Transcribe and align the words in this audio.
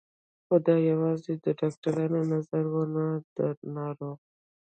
خو 0.45 0.55
دا 0.67 0.75
يوازې 0.91 1.33
د 1.43 1.45
ډاکترانو 1.59 2.21
نظر 2.33 2.63
و 2.73 2.77
نه 2.95 3.05
د 3.35 3.37
ناروغ. 3.75 4.15